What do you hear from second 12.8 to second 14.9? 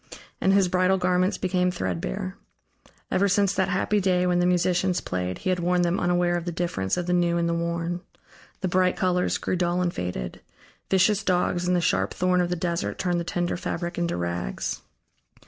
turned the tender fabric into rags.